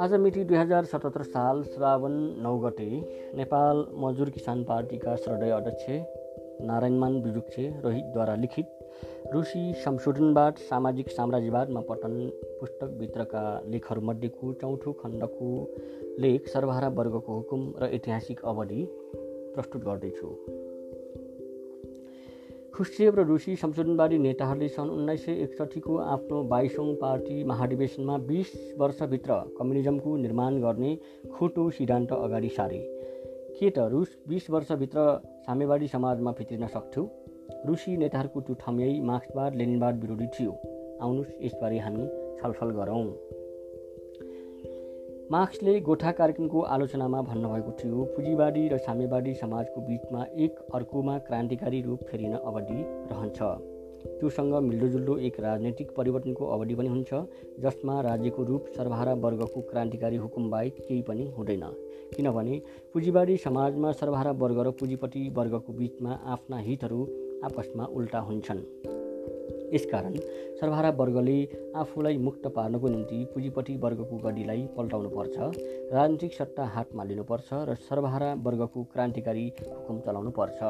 आज 0.00 0.14
मिति 0.14 0.44
दुई 0.44 0.56
हजार 0.56 0.84
सतहत्तर 0.84 1.22
साल 1.22 1.62
श्रावण 1.62 2.12
नौ 2.42 2.58
गते 2.58 3.00
नेपाल 3.34 3.86
मजदुर 3.94 4.30
किसान 4.30 4.64
पार्टीका 4.64 5.16
श्रद्धेय 5.16 5.50
अध्यक्ष 5.50 5.86
नारायणमान 6.66 7.22
बिजुक्छे 7.22 7.80
रोहितद्वारा 7.84 8.34
लिखित 8.34 8.66
रुसी 9.34 9.72
संशोधनवाद 9.72 10.54
सामाजिक 10.54 11.08
साम्राज्यवादमा 11.08 11.80
पठन 11.80 12.30
पुस्तकभित्रका 12.60 13.62
लेखहरूमध्येको 13.66 14.52
चौथो 14.52 14.92
खण्डको 14.92 15.74
लेख 16.18 16.48
सर्वहारा 16.48 16.88
वर्गको 16.88 17.34
हुकुम 17.34 17.72
र 17.82 17.84
ऐतिहासिक 17.84 18.44
अवधि 18.44 18.86
प्रस्तुत 19.54 19.84
गर्दैछु। 19.84 20.61
खुस्रेव 22.76 23.14
र 23.14 23.24
रुसी 23.26 23.56
संशोधनवादी 23.56 24.18
नेताहरूले 24.18 24.68
सन् 24.68 24.90
उन्नाइस 24.90 25.24
सय 25.24 25.32
एकसट्ठीको 25.32 25.96
आफ्नो 25.96 26.42
बाइसौँ 26.42 26.94
पार्टी 26.94 27.44
महाधिवेशनमा 27.44 28.18
बिस 28.18 28.74
वर्षभित्र 28.78 29.34
कम्युनिजमको 29.58 30.16
निर्माण 30.16 30.60
गर्ने 30.60 30.98
खोटो 31.34 31.70
सिद्धान्त 31.70 32.12
अगाडि 32.12 32.48
सारे। 32.48 32.78
के 33.60 33.70
त 33.70 33.78
रुस 33.78 34.16
बिस 34.28 34.50
वर्षभित्र 34.50 35.20
साम्यवादी 35.46 35.88
समाजमा 35.88 36.32
फित्रिन 36.32 36.66
सक्थ्यो? 36.66 37.08
रुसी 37.66 37.96
नेताहरूको 37.96 38.40
त्यो 38.40 38.54
ठम्याइ 38.54 39.00
मार्क्सवाद 39.00 39.54
लेनिनवाद 39.54 40.00
विरोधी 40.00 40.26
थियो। 40.26 40.52
आउनुहोस् 41.02 41.44
यसबारे 41.44 41.78
हामी 41.78 42.08
छलफल 42.42 42.70
गरौँ। 42.70 43.06
मार्क्सले 45.30 45.80
गोठा 45.80 46.10
कार्यक्रमको 46.12 46.60
आलोचनामा 46.60 47.20
भन्नुभएको 47.22 47.72
थियो 47.72 48.04
पुँजीवादी 48.04 48.68
र 48.68 48.78
साम्यवादी 48.78 49.34
समाजको 49.34 49.80
बिचमा 49.80 50.24
एक 50.36 50.58
अर्कोमा 50.74 51.18
क्रान्तिकारी 51.18 51.80
रूप 51.82 52.02
फेरिन 52.02 52.32
अवधि 52.32 52.82
रहन्छ। 53.12 53.38
त्योसँग 54.18 54.54
मिल्दोजुल्दो 54.54 55.16
एक 55.18 55.40
राजनैतिक 55.40 55.94
परिवर्तनको 55.96 56.46
अवधि 56.46 56.74
पनि 56.74 56.88
हुन्छ 56.88 57.14
जसमा 57.60 58.00
राज्यको 58.00 58.44
रूप 58.44 58.66
सर्वहारा 58.76 59.12
वर्गको 59.14 59.60
क्रान्तिकारी 59.60 60.16
हुकुमबाहेक 60.16 60.84
केही 60.88 61.02
पनि 61.02 61.30
हुँदैन। 61.38 61.64
किनभने 62.16 62.62
पुँजीवादी 62.92 63.36
समाजमा 63.36 63.92
सर्वहारा 63.92 64.30
वर्ग 64.30 64.58
र 64.58 64.70
पुँजीपट्टि 64.70 65.28
वर्गको 65.28 65.72
बिचमा 65.72 66.18
आफ्ना 66.26 66.58
हितहरू 66.58 67.02
आपसमा 67.44 67.84
उल्टा 67.84 68.18
हुन्छन्। 68.18 69.01
यसकारण 69.72 70.14
सर्वहारा 70.60 70.90
वर्गले 70.90 71.48
आफूलाई 71.76 72.16
मुक्त 72.18 72.46
पार्नको 72.46 72.88
निम्ति 72.88 73.24
पुँजीपट्टि 73.34 73.76
वर्गको 73.76 74.16
गढीलाई 74.16 74.66
पल्टाउनुपर्छ 74.76 75.36
राजनीतिक 75.92 76.32
सट्टा 76.32 76.64
हातमा 76.64 77.04
लिनुपर्छ 77.04 77.48
र 77.52 77.74
सर्वहारा 77.88 78.34
वर्गको 78.34 78.84
क्रान्तिकारी 78.92 79.52
हुकुम 79.70 80.00
चलाउनुपर्छ। 80.00 80.60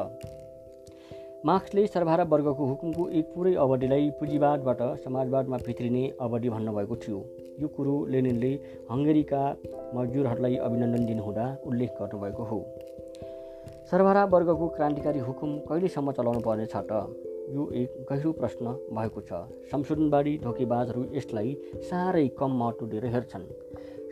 मार्क्सले 1.45 1.87
सर्वहारा 1.87 2.23
वर्गको 2.23 2.65
हुकुमको 2.65 3.09
एक 3.09 3.25
पुरै 3.35 3.53
अवधिलाई 3.55 4.09
पुँजीवादबाट 4.09 4.81
समाजवादमा 5.03 5.57
भित्रिने 5.57 6.03
अवधि 6.21 6.49
भन्नुभएको 6.49 6.95
थियो। 6.95 7.19
यो 7.59 7.67
कुरो 7.67 7.95
लेनिनले 8.05 8.53
हङ्गेरीका 8.91 9.41
मजदुरहरूलाई 9.95 10.55
अभिनन्दन 10.55 11.05
दिनुहुँदा 11.05 11.57
उल्लेख 11.65 11.89
गर्नुभएको 11.99 12.43
हो। 12.43 12.59
सर्वहारा 13.91 14.23
वर्गको 14.25 14.67
क्रान्तिकारी 14.67 15.19
हुकुम 15.19 15.59
कहिलेसम्म 15.59 16.11
चलाउनु 16.11 16.39
पर्नेछ 16.39 16.75
त? 16.75 17.32
यो 17.49 17.69
एक 17.75 18.05
गहिरो 18.09 18.31
प्रश्न 18.31 18.71
भएको 18.93 19.21
छ। 19.21 19.39
संशोधनवादी 19.71 20.37
धोकेबाजहरू 20.43 21.03
यसलाई 21.13 21.55
साह्रै 21.89 22.27
कम 22.39 22.51
महत्त्व 22.59 22.85
दिएर 22.87 23.05
हेर्छन्। 23.05 23.45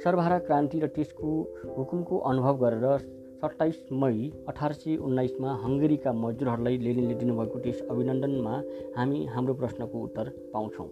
सर्वहारा 0.04 0.40
क्रान्ति 0.40 0.80
र 0.80 0.88
त्यसको 0.88 1.32
हुकुमको 1.78 2.18
अनुभव 2.32 2.58
गरेर 2.58 2.98
सत्ताइस 3.42 3.78
मई 3.94 4.32
अठार 4.48 4.74
सय 4.74 4.96
उन्नाइसमा 4.98 5.54
हङ्गेरीका 5.64 6.12
मजदुरहरूलाई 6.14 6.78
लेनिनले 6.78 7.16
दिनुभएको 7.22 7.60
त्यस 7.60 7.82
अभिनन्दनमा 7.90 8.56
हामी 8.98 9.26
हाम्रो 9.26 9.54
प्रश्नको 9.54 10.04
उत्तर 10.04 10.30
पाउँछौँ। 10.54 10.90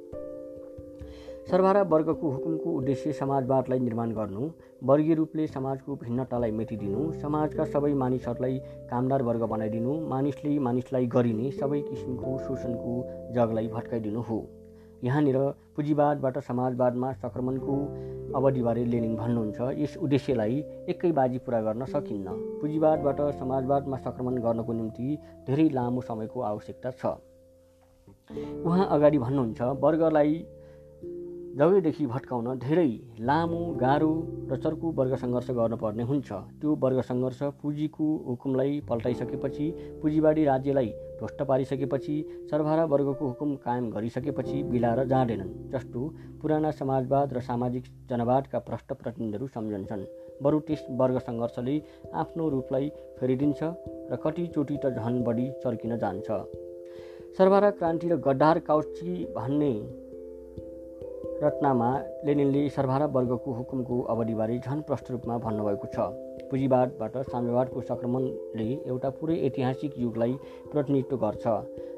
सर्वहारा 1.49 1.81
वर्गको 1.91 2.29
हुकुमको 2.31 2.71
उद्देश्य 2.77 3.11
समाजवादलाई 3.13 3.79
निर्माण 3.79 4.11
गर्नु 4.15 4.49
वर्गीय 4.89 5.13
रूपले 5.15 5.45
समाजको 5.47 5.95
भिन्नतालाई 6.01 6.51
मेटिदिनु 6.57 7.05
समाजका 7.21 7.65
सबै 7.65 7.93
मानिसहरूलाई 8.01 8.57
कामदार 8.91 9.23
वर्ग 9.29 9.43
बनाइदिनु 9.53 9.93
मानिसले 10.11 10.51
मानिसलाई 10.67 11.07
गरिने 11.15 11.51
सबै 11.53 11.79
किसिमको 11.87 12.33
शोषणको 12.39 12.93
जगलाई 13.37 13.67
भट्काइदिनु 13.67 14.21
हो। 14.29 14.37
यहाँनिर 15.03 15.39
पुँजीवादबाट 15.75 16.37
समाजवादमा 16.49 17.11
सङ्क्रमणको 17.23 17.79
अवधिबारे 18.37 18.85
लेनिन 18.85 19.15
भन्नुहुन्छ। 19.15 19.71
यस 19.81 19.97
उद्देश्यलाई 20.05 20.63
एकै 20.93 21.11
बाजी 21.21 21.37
पुरा 21.47 21.61
गर्न 21.61 21.85
सकिन्न। 21.95 22.37
पुँजीवादबाट 22.61 23.25
समाजवादमा 23.41 23.97
सङ्क्रमण 24.05 24.39
गर्नको 24.45 24.77
निम्ति 24.83 25.17
धेरै 25.49 25.67
लामो 25.79 26.05
समयको 26.11 26.45
आवश्यकता 26.51 26.91
छ। 27.01 27.17
उहाँ 28.65 28.87
अगाडि 28.91 29.17
भन्नुहुन्छ 29.17 29.61
वर्गलाई 29.81 30.33
जगैदेखि 31.57 32.05
भट्काउन 32.05 32.47
धेरै 32.59 32.89
लामो 33.19 33.59
गाह्रो 33.81 34.11
र 34.51 34.57
चर्को 34.57 34.91
वर्ग 34.91 35.15
सङ्घर्ष 35.15 35.49
गर्नुपर्ने 35.51 36.03
हुन्छ। 36.03 36.29
त्यो 36.61 36.75
वर्ग 36.83 37.01
सङ्घर्ष 37.01 37.39
पुँजीको 37.61 38.05
हुकुमलाई 38.27 38.79
पल्टाइसकेपछि 38.89 39.65
पुँजीवादी 40.01 40.43
राज्यलाई 40.45 40.89
ध्वस्त 41.19 41.41
पारिसकेपछि 41.49 42.15
सर्वहारा 42.51 42.85
वर्गको 42.85 43.27
हुकुम 43.27 43.55
कायम 43.65 43.89
गरिसकेपछि 43.91 44.63
बिलाएर 44.63 45.03
जाँदैनन् 45.05 45.53
जस्तो 45.71 46.07
पुराना 46.41 46.71
समाजवाद 46.71 47.33
र 47.33 47.41
सामाजिक 47.41 47.83
जनवादका 48.09 48.59
भ्रष्ट 48.59 48.93
प्रतिनिधिहरू 48.93 49.47
सम्झन्छन्। 49.47 50.05
बरु 50.43 50.59
त्यस 50.67 50.85
वर्ग 50.91 51.17
सङ्घर्षले 51.19 51.81
आफ्नो 52.13 52.49
रूपलाई 52.49 52.89
फेरिदिन्छ 53.19 53.63
र 54.11 54.19
कतिचोटि 54.23 54.77
त 54.77 54.93
झन 54.95 55.23
बढी 55.23 55.49
चर्किन 55.63 55.97
जान्छ। 55.97 56.27
सर्वहारा 57.37 57.69
क्रान्ति 57.71 58.07
र 58.09 58.15
गड्डार 58.27 58.59
काउची 58.59 59.25
भन्ने 59.35 59.73
रत्नामा 61.43 61.89
लेनिनले 62.25 62.69
सर्वहारा 62.69 63.05
वर्गको 63.05 63.51
हुकुमको 63.53 64.01
अवधिबारे 64.01 64.57
झन 64.59 64.81
प्रष्ट 64.81 65.11
रूपमा 65.11 65.37
भन्नुभएको 65.37 65.87
छ। 65.87 66.07
पुँजीवादबाट 66.49 67.17
साम्यवादको 67.17 67.81
सङ्क्रमणले 67.81 68.67
एउटा 68.87 69.09
पुरै 69.09 69.37
ऐतिहासिक 69.47 69.93
युगलाई 69.97 70.33
प्रतिनिधित्व 70.71 71.17
गर्छ। 71.17 71.45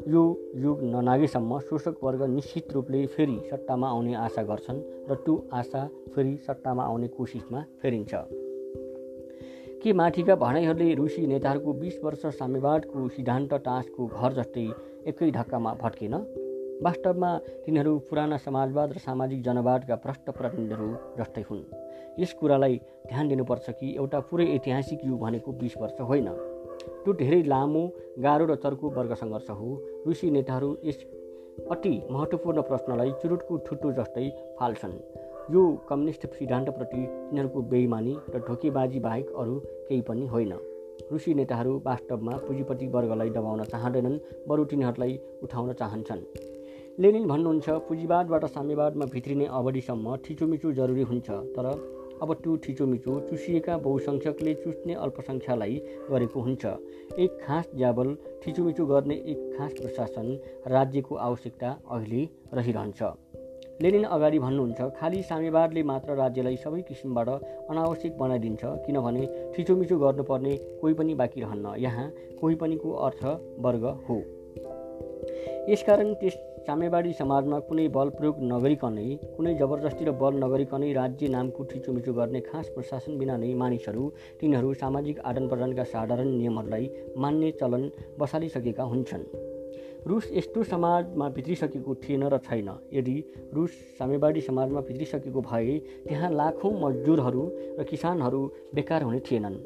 यो 0.07 0.21
युग 0.55 0.83
ननागेसम्म 0.83 1.59
शोषक 1.59 2.03
वर्ग 2.03 2.23
निश्चित 2.23 2.73
रूपले 2.73 3.05
फेरि 3.05 3.39
सट्टामा 3.51 3.89
आउने 3.89 4.13
आशा 4.13 4.43
गर्छन् 4.43 4.83
र 5.09 5.15
त्यो 5.15 5.35
आशा 5.53 5.81
फेरि 6.15 6.37
सट्टामा 6.47 6.83
आउने 6.83 7.07
कोसिसमा 7.07 7.63
फेरिन्छ। 7.81 8.13
के 9.83 9.93
माथिका 9.93 10.35
भनाइहरूले 10.35 10.93
रुसी 10.93 11.27
नेताहरूको 11.27 11.73
बिस 11.73 12.03
वर्ष 12.03 12.25
साम्यवादको 12.37 13.07
सिद्धान्त 13.07 13.53
टाँसको 13.53 14.07
घर 14.07 14.33
जस्तै 14.33 14.69
एकै 15.07 15.31
धक्कामा 15.31 15.73
भट्केन? 15.73 16.15
वास्तवमा 16.83 17.31
तिनीहरू 17.65 17.91
पुराना 18.09 18.37
समाजवाद 18.37 18.93
र 18.93 18.97
सामाजिक 18.97 19.41
जनवादका 19.43 19.95
भ्रष्ट 19.95 20.29
प्रतिनिधिहरू 20.29 20.87
जस्तै 21.17 21.41
हुन्। 21.41 21.59
यस 22.19 22.33
कुरालाई 22.33 22.79
ध्यान 23.07 23.27
दिनुपर्छ 23.27 23.69
कि 23.69 23.87
एउटा 23.97 24.19
पुरै 24.29 24.45
ऐतिहासिक 24.55 24.99
युग 25.05 25.19
भनेको 25.19 25.51
बिस 25.61 25.77
वर्ष 25.77 26.01
होइन। 26.01 26.29
त्यो 27.03 27.13
धेरै 27.13 27.41
लामो 27.43 27.83
गाह्रो 28.19 28.45
र 28.45 28.55
चर्को 28.55 28.89
वर्ग 28.89 29.13
सङ्घर्ष 29.13 29.49
हो। 29.51 29.69
रुसी 30.07 30.31
नेताहरू 30.31 30.69
यस 30.83 31.05
अति 31.69 31.93
महत्त्वपूर्ण 32.11 32.61
प्रश्नलाई 32.61 33.11
चुरुटको 33.21 33.57
ठुट्टो 33.67 33.91
जस्तै 33.91 34.27
फाल्छन्। 34.59 34.97
यो 35.53 35.61
कम्युनिस्ट 35.89 36.25
सिद्धान्तप्रति 36.33 37.01
तिनीहरूको 37.29 37.61
बेइमानी 37.71 38.17
र 38.35 38.45
ढोकेबाजी 38.47 38.99
बाहेक 38.99 39.27
अरू 39.37 39.59
केही 39.87 40.01
पनि 40.01 40.25
होइन। 40.27 40.53
रुसी 41.11 41.33
नेताहरू 41.33 41.77
वास्तवमा 41.85 42.37
पुँजीपट्टि 42.47 42.87
वर्गलाई 42.87 43.29
दबाउन 43.29 43.63
चाहँदैनन् 43.65 44.17
बरु 44.47 44.65
तिनीहरूलाई 44.65 45.19
उठाउन 45.43 45.73
चाहन्छन्। 45.73 46.49
लेनिन 46.99 47.27
भन्नुहुन्छ 47.27 47.69
पुँजीवादबाट 47.87 48.45
साम्यवादमा 48.45 49.05
भित्रिने 49.11 49.45
अवधिसम्म 49.49 50.15
ठिचोमिचो 50.25 50.71
जरुरी 50.71 51.01
हुन्छ 51.01 51.29
तर 51.55 51.67
अब 52.21 52.33
त्यो 52.43 52.55
ठिचोमिचो 52.65 53.19
चुसिएका 53.29 53.77
बहुसङ्ख्यकले 53.85 54.53
चुस्ने 54.63 54.93
अल्पसङ्ख्यालाई 54.95 55.75
गरेको 56.09 56.41
हुन्छ। 56.41 56.65
एक 57.17 57.37
खास 57.43 57.69
ज्याबल 57.75 58.13
ठिचोमिचो 58.43 58.85
गर्ने 58.85 59.15
एक 59.15 59.55
खास 59.57 59.71
प्रशासन 59.79 60.27
राज्यको 60.67 61.15
आवश्यकता 61.27 61.69
अहिले 61.91 62.27
रहिरहन्छ। 62.53 63.01
लेनिन 63.81 64.03
अगाडि 64.11 64.39
भन्नुहुन्छ 64.39 64.91
खालि 64.99 65.23
साम्यवादले 65.23 65.83
मात्र 65.83 66.15
राज्यलाई 66.15 66.57
सबै 66.65 66.81
किसिमबाट 66.89 67.29
अनावश्यक 67.71 68.17
बनाइदिन्छ 68.19 68.75
किनभने 68.85 69.23
ठिचोमिचो 69.55 69.97
गर्नुपर्ने 69.97 70.57
कोही 70.81 70.93
पनि 70.93 71.13
बाँकी 71.15 71.41
रहन्न। 71.41 71.73
यहाँ 71.79 72.11
कोही 72.41 72.55
पनिको 72.61 72.93
अर्थ 73.07 73.25
वर्ग 73.59 73.85
हो। 74.09 74.21
यसकारण 75.69 76.13
त्यस 76.13 76.35
साम्यवादी 76.67 77.11
समाजमा 77.13 77.59
कुनै 77.59 77.87
बल 77.87 78.09
प्रयोग 78.17 78.41
नगरिकनै 78.51 79.05
कुनै 79.37 79.53
जबरजस्ती 79.53 80.05
र 80.05 80.11
बल 80.21 80.33
नगरिकनै 80.43 80.91
राज्य 80.93 81.27
नामको 81.27 81.63
ठिचोमिचो 81.63 82.13
गर्ने 82.13 82.41
खास 82.41 82.69
प्रशासन 82.75 83.17
बिना 83.17 83.37
नै 83.37 83.53
मानिसहरू 83.53 84.03
तिनीहरू 84.41 84.73
सामाजिक 84.73 85.19
आदान 85.19 85.47
प्रदानका 85.47 85.83
साधारण 85.93 86.29
नियमहरूलाई 86.37 86.89
मान्ने 87.17 87.51
चलन 87.51 87.89
बसालिसकेका 88.19 88.83
हुन्छन्। 88.83 89.25
रुस 90.07 90.29
यस्तो 90.33 90.63
समाजमा 90.63 91.29
भित्रिसकेको 91.29 91.95
थिएन 91.95 92.23
र 92.23 92.37
छैन। 92.37 92.69
यदि 92.93 93.17
रुस 93.53 93.71
साम्यवादी 93.99 94.41
समाजमा 94.41 94.81
भित्रिसकेको 94.81 95.41
भए 95.41 95.77
त्यहाँ 96.07 96.31
लाखौँ 96.31 96.71
मजदुरहरू 96.81 97.43
र 97.79 97.83
किसानहरू 97.83 98.41
बेकार 98.75 99.03
हुने 99.03 99.19
थिएनन्। 99.19 99.57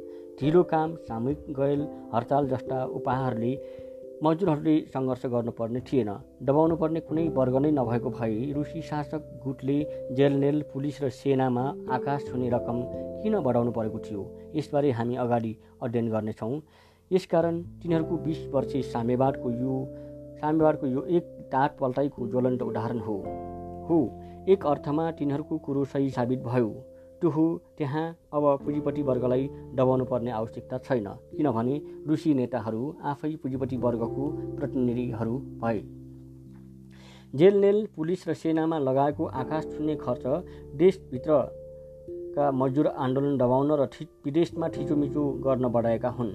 ढिलो 0.42 0.64
काम 0.64 0.96
सामूहिक 1.08 1.40
गैल 1.60 1.82
हडताल 2.14 2.48
जस्ता 2.48 2.86
उपायहरूले 2.98 3.52
मजदुरहरूले 4.24 4.76
सङ्घर्ष 4.94 5.26
गर्नुपर्ने 5.26 5.80
थिएन। 5.80 6.10
दबाउनु 6.42 6.76
पर्ने 6.76 7.00
कुनै 7.00 7.28
वर्ग 7.28 7.56
नै 7.56 7.72
नभएको 7.72 8.10
भए 8.10 8.52
रुसी 8.52 8.82
शासक 8.82 9.22
गुटले 9.44 9.78
जेलनेल 10.12 10.62
पुलिस 10.74 11.02
र 11.04 11.10
सेनामा 11.10 11.66
आकाश 11.92 12.32
छुने 12.32 12.50
रकम 12.50 12.78
किन 13.24 13.40
बढाउनु 13.40 13.72
परेको 13.72 14.00
थियो? 14.00 14.24
यसबारे 14.56 14.92
हामी 14.92 15.16
अगाडि 15.16 15.56
अध्ययन 15.82 16.08
गर्नेछौँ। 16.10 16.62
यसकारण 17.12 17.62
तिनीहरूको 17.84 18.16
बिस 18.18 18.48
वर्षे 18.48 18.82
साम्यवादको 18.82 19.52
यो 19.52 19.76
साम्यवादको 20.42 20.88
यो 20.88 21.04
एक 21.04 21.50
टाट 21.52 21.78
पल्टाइको 21.78 22.28
ज्वलन्त 22.28 22.62
उदाहरण 22.62 23.00
हो। 23.00 23.18
हो 23.90 24.00
एक 24.50 24.66
अर्थमा 24.66 25.12
तिनीहरूको 25.12 25.58
कुरो 25.58 25.86
सही 25.86 26.10
साबित 26.10 26.40
भयो। 26.40 26.95
टुहु 27.26 27.44
त्यहाँ 27.78 28.06
अब 28.34 28.44
पुँजीपट्टि 28.64 29.02
वर्गलाई 29.02 29.44
दबाउनु 29.74 30.06
पर्ने 30.06 30.32
आवश्यकता 30.32 30.78
छैन। 30.78 31.08
किनभने 31.34 31.76
रुसी 32.08 32.34
नेताहरू 32.34 32.82
आफै 33.04 33.36
पुँजीपट्टि 33.44 33.78
वर्गको 33.82 34.26
प्रतिनिधिहरू 34.58 35.38
भए। 35.62 35.80
जेलनेल 37.34 37.80
पुलिस 37.96 38.28
र 38.28 38.34
सेनामा 38.36 38.78
लगाएको 38.80 39.26
आकाश 39.42 39.64
छुन्ने 39.72 39.96
खर्च 39.96 40.24
देशभित्रका 40.78 42.52
मजदुर 42.54 42.88
आन्दोलन 42.88 43.38
दबाउन 43.38 43.72
र 43.74 43.90
विदेशमा 44.26 44.70
थिचोमिचो 44.70 45.24
गर्न 45.42 45.66
बढाएका 45.74 46.10
हुन्। 46.10 46.32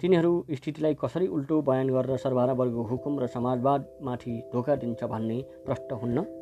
तिनीहरू 0.00 0.32
स्थितिलाई 0.50 0.94
कसरी 0.94 1.26
उल्टो 1.28 1.62
बयान 1.62 1.88
गरेर 1.92 2.16
सर्वहारा 2.16 2.52
वर्गको 2.56 2.82
हुकुम 2.82 3.20
र 3.20 3.26
समाजवादमाथि 3.36 4.34
धोका 4.52 4.76
दिन्छ 4.76 5.04
भन्ने 5.04 5.38
प्रश्न 5.66 5.90
हुन्न। 5.94 6.39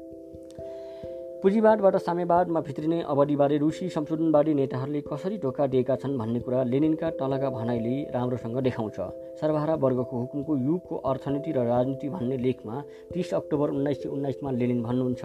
पुँजीवादबाट 1.43 1.97
साम्यवादमा 1.97 2.61
भित्रिने 2.61 3.01
अवधिबारे 3.03 3.57
रुसी 3.59 3.89
संशोधनवादी 3.89 4.55
नेताहरूले 4.55 5.01
कसरी 5.03 5.37
धोका 5.39 5.67
दिएका 5.67 5.97
छन् 5.97 6.17
भन्ने 6.19 6.41
कुरा 6.41 6.63
लेनिनका 6.65 7.11
तलका 7.15 7.51
भनाइले 7.51 7.95
राम्रोसँग 8.11 8.57
देखाउँछ। 8.59 8.97
सर्वहारा 9.41 9.75
वर्गको 9.75 10.19
हुकुमको 10.19 10.57
युगको 10.59 10.97
अर्थनीति 11.07 11.53
र 11.53 11.65
राजनीति 11.67 12.09
भन्ने 12.09 12.37
लेखमा 12.39 12.83
तिस 13.15 13.33
अक्टोबर 13.35 13.71
उन्नाइस 13.71 14.03
सय 14.03 14.09
उन्नाइसमा 14.09 14.51
लेनिन 14.51 14.83
भन्नुहुन्छ। 14.83 15.23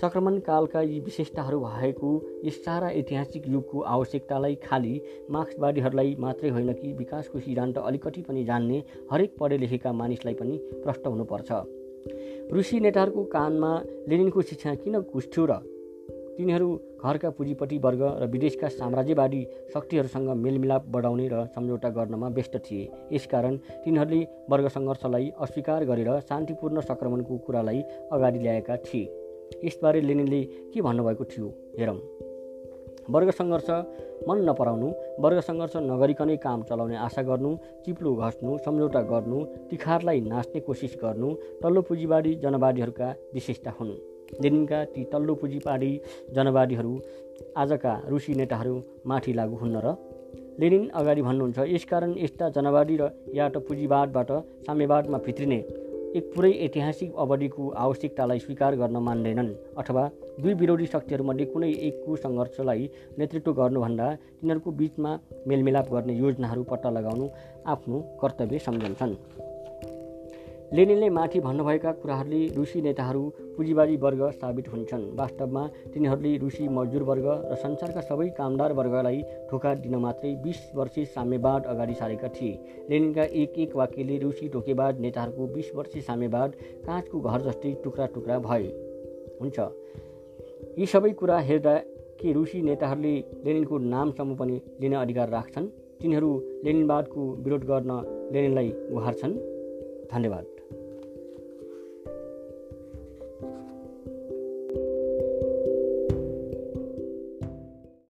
सङ्क्रमण 0.00 0.38
कालका 0.40 0.80
यी 0.82 0.98
विशेषताहरू 1.00 1.60
भएको 1.60 2.10
यस 2.44 2.58
सारा 2.64 2.90
ऐतिहासिक 2.90 3.48
युगको 3.48 3.80
आवश्यकतालाई 3.94 4.54
खालि 4.66 5.00
मार्क्सवादीहरूलाई 5.30 6.16
मात्रै 6.18 6.50
होइन 6.50 6.72
कि 6.72 6.92
विकासको 6.98 7.40
सिद्धान्त 7.40 7.78
अलिकति 7.78 8.22
पनि 8.28 8.44
जान्ने 8.44 8.82
हरेक 9.12 9.36
पढे 9.40 9.58
लेखेका 9.58 9.92
मानिसलाई 9.92 10.34
पनि 10.34 10.58
प्रष्ट 10.74 11.06
हुनुपर्छ। 11.06 11.83
रुसी 12.52 12.80
नेताहरूको 12.80 13.22
कानमा 13.24 13.82
लेनिनको 14.08 14.42
शिक्षा 14.42 14.74
किन 14.74 15.00
घुस्थ्यो 15.00 15.46
र? 15.46 15.52
तिनीहरू 16.38 16.80
घरका 17.04 17.30
पुँजीपट्टि 17.30 17.78
वर्ग 17.78 18.02
र 18.02 18.26
विदेशका 18.26 18.68
साम्राज्यवादी 18.68 19.46
शक्तिहरूसँग 19.74 20.28
मेलमिलाप 20.28 20.86
बढाउने 20.86 21.28
र 21.28 21.46
सम्झौता 21.46 21.88
गर्नमा 21.88 22.28
व्यस्त 22.28 22.56
थिए। 22.56 22.90
यसकारण 23.12 23.56
तिनीहरूले 23.56 24.26
वर्ग 24.50 24.68
सङ्घर्षलाई 24.68 25.32
अस्वीकार 25.40 25.84
गरेर 25.84 26.20
शान्तिपूर्ण 26.20 26.80
सङ्क्रमणको 26.80 27.36
कुरालाई 27.36 27.82
अगाडि 28.12 28.38
ल्याएका 28.38 28.76
थिए। 28.76 29.04
यसबारे 29.64 30.00
लेनिनले 30.00 30.42
के 30.44 30.80
भन्नुभएको 30.80 31.24
थियो? 31.24 31.48
हेरौँ। 31.78 31.98
वर्ग 33.10 33.30
सङ्घर्ष 33.30 33.68
मन 34.28 34.38
नपराउनु 34.48 34.88
वर्ग 35.20 35.40
सङ्घर्ष 35.40 35.74
नगरिकनै 35.88 36.36
काम 36.44 36.62
चलाउने 36.68 36.96
आशा 36.96 37.22
गर्नु 37.22 37.50
चिप्लो 37.84 38.14
घस्नु 38.16 38.56
सम्झौता 38.64 39.02
गर्नु 39.12 39.44
तिखारलाई 39.70 40.20
नाच्ने 40.30 40.60
कोसिस 40.60 40.96
गर्नु 41.02 41.28
तल्लो 41.62 41.82
पुँजीवादी 41.88 42.34
जनवादीहरूका 42.44 43.08
विशेषता 43.34 43.70
हुन्। 43.78 43.92
लेनिनका 44.42 44.84
ती 44.94 45.04
तल्लो 45.12 45.34
पुँजीवादी 45.34 45.92
जनवादीहरू 46.36 46.94
आजका 47.56 47.92
रुसी 48.08 48.34
नेताहरू 48.34 48.74
माथि 49.06 49.32
लागू 49.32 49.56
हुन्न 49.56 49.76
र 49.84 49.96
लेनिन 50.60 50.88
अगाडि 50.94 51.22
भन्नुहुन्छ 51.22 51.58
यसकारण 51.68 52.12
यस्ता 52.16 52.48
जनवादी 52.56 52.96
र 53.00 53.10
या 53.34 53.48
त 53.48 53.66
पुँजीवादबाट 53.68 54.30
साम्यवादमा 54.66 55.18
भित्रिने 55.26 55.60
एक 56.18 56.32
पुरै 56.34 56.52
ऐतिहासिक 56.64 57.14
अवधिको 57.16 57.62
आवश्यकतालाई 57.84 58.38
स्वीकार 58.38 58.76
गर्न 58.76 58.96
मान्दैनन् 59.06 59.50
अथवा 59.78 60.04
दुई 60.40 60.54
विरोधी 60.54 60.86
शक्तिहरूमध्ये 60.86 61.44
कुनै 61.46 61.70
एकको 61.88 62.16
सङ्घर्षलाई 62.16 62.88
नेतृत्व 63.18 63.52
गर्नुभन्दा 63.52 64.06
तिनीहरूको 64.14 64.70
बिचमा 64.70 65.12
मेलमिलाप 65.46 65.90
गर्ने 65.92 66.14
योजनाहरू 66.14 66.62
पत्ता 66.62 66.90
लगाउनु 66.90 67.26
आफ्नो 67.66 67.98
कर्तव्य 68.22 68.58
सम्झन्छन्। 68.58 69.14
लेनिनले 70.72 71.08
माथि 71.08 71.40
भन्नुभएका 71.40 71.90
कुराहरूले 71.92 72.40
रुसी 72.56 72.80
नेताहरू 72.82 73.22
पुँजीवादी 73.56 73.96
वर्ग 73.96 74.22
साबित 74.30 74.68
हुन्छन्। 74.68 75.04
वास्तवमा 75.16 75.66
तिनीहरूले 75.94 76.36
रुसी 76.36 76.68
मजदुर 76.68 77.02
वर्ग 77.02 77.26
र 77.50 77.54
संसारका 77.54 78.00
सबै 78.00 78.28
कामदार 78.38 78.72
वर्गलाई 78.72 79.22
धोका 79.50 79.74
दिन 79.74 79.94
मात्रै 79.96 80.34
बिस 80.42 80.60
वर्षे 80.74 81.04
साम्यवाद 81.04 81.66
अगाडि 81.66 81.94
सारेका 81.94 82.28
थिए। 82.28 82.58
लेनिनका 82.90 83.24
एक 83.42 83.58
एक 83.58 83.76
वाक्यले 83.76 84.18
रुसी 84.18 84.48
ढोकेवाद 84.48 85.00
नेताहरूको 85.00 85.46
बिस 85.54 85.74
वर्षे 85.74 86.00
साम्यवाद 86.00 86.50
काँचको 86.86 87.20
घर 87.20 87.40
जस्तै 87.40 87.74
टुक्रा 87.84 88.06
टुक्रा 88.06 88.38
भए। 88.38 88.68
हुन्छ। 89.40 89.58
यी 90.78 90.86
सबै 90.86 91.12
कुरा 91.12 91.38
हेर्दा 91.38 91.74
के 92.20 92.32
रुसी 92.32 92.62
नेताहरूले 92.62 93.14
लेनिनको 93.44 93.78
नामसम्म 93.78 94.36
पनि 94.36 94.56
लिन 94.80 94.94
अधिकार 94.94 95.28
राख्छन्। 95.28 95.66
तिनीहरू 96.00 96.30
लेनिनवादको 96.64 97.22
विरोध 97.44 97.64
गर्न 97.64 97.90
लेनिनलाई 98.34 98.68
गुहार्छन् 98.90 99.34
धन्यवाद। 100.12 100.53